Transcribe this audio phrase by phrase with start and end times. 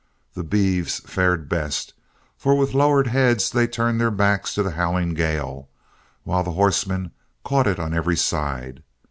[0.33, 1.93] The beeves fared best,
[2.35, 5.69] for with lowered heads they turned their backs to the howling gale,
[6.23, 7.11] while the horsemen
[7.45, 8.81] caught it on every side.